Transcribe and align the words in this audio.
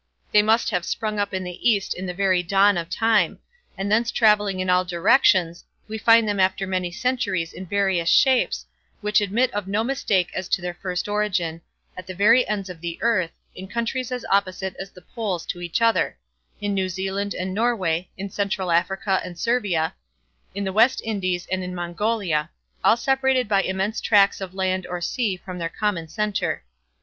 They 0.31 0.41
must 0.41 0.71
have 0.71 0.83
sprung 0.83 1.19
up 1.19 1.31
in 1.31 1.43
the 1.43 1.69
East 1.69 1.93
in 1.93 2.07
the 2.07 2.13
very 2.15 2.41
dawn 2.41 2.75
of 2.75 2.89
time; 2.89 3.37
and 3.77 3.91
thence 3.91 4.09
travelling 4.09 4.59
in 4.59 4.67
all 4.67 4.83
directions, 4.83 5.63
we 5.87 5.99
find 5.99 6.27
them 6.27 6.39
after 6.39 6.65
many 6.65 6.91
centuries 6.91 7.53
in 7.53 7.67
various 7.67 8.09
shapes, 8.09 8.65
which 9.01 9.21
admit 9.21 9.51
of 9.53 9.67
no 9.67 9.83
mistake 9.83 10.31
as 10.33 10.49
to 10.49 10.59
their 10.59 10.73
first 10.73 11.07
origin, 11.07 11.61
at 11.95 12.07
the 12.07 12.15
very 12.15 12.47
ends 12.47 12.67
of 12.67 12.81
the 12.81 12.97
earth, 13.01 13.29
in 13.53 13.67
countries 13.67 14.11
as 14.11 14.25
opposite 14.31 14.75
as 14.79 14.89
the 14.89 15.03
Poles 15.03 15.45
to 15.45 15.61
each 15.61 15.83
other; 15.83 16.17
in 16.59 16.73
New 16.73 16.89
Zealand 16.89 17.35
and 17.35 17.53
Norway, 17.53 18.09
in 18.17 18.31
Central 18.31 18.71
Africa 18.71 19.21
and 19.23 19.37
Servia, 19.37 19.93
in 20.55 20.63
the 20.63 20.73
West 20.73 20.99
Indies 21.05 21.45
and 21.51 21.63
in 21.63 21.75
Mongolia; 21.75 22.49
all 22.83 22.97
separated 22.97 23.47
by 23.47 23.61
immense 23.61 24.01
tracts 24.01 24.41
of 24.41 24.55
land 24.55 24.87
or 24.87 24.99
sea 24.99 25.37
from 25.37 25.59
their 25.59 25.69
common 25.69 26.07
centre. 26.07 26.63